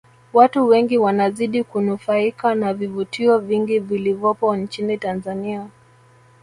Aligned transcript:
Watu 0.33 0.67
wengi 0.67 0.97
wanazidi 0.97 1.63
kunufaika 1.63 2.55
na 2.55 2.73
vivutio 2.73 3.39
vingi 3.39 3.79
vilivopo 3.79 4.55
nchini 4.55 4.97
Tanzania 4.97 5.67